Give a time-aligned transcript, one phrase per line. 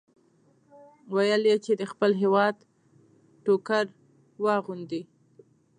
[1.13, 2.55] ویې ویل چې د خپل هېواد
[3.43, 3.85] ټوکر
[4.43, 5.03] واغوندئ.